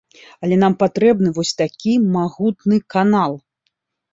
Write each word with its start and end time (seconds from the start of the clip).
Але 0.45 0.55
нам 0.61 0.75
патрэбны 0.83 1.29
вось 1.35 1.51
такі 1.61 1.93
магутны 2.17 2.77
канал. 2.95 3.37